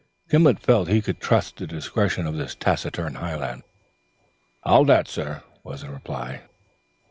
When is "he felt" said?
0.31-0.87